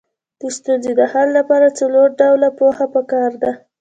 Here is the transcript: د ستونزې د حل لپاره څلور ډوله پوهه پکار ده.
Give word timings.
د 0.39 0.43
ستونزې 0.57 0.91
د 0.99 1.01
حل 1.11 1.27
لپاره 1.39 1.67
څلور 1.79 2.07
ډوله 2.19 2.49
پوهه 2.57 2.85
پکار 2.95 3.31
ده. 3.43 3.51